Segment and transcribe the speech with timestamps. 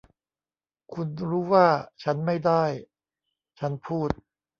[0.93, 1.67] คุณรู้ว่า
[2.03, 2.63] ฉันไม่ได้
[3.59, 4.09] ฉันพูด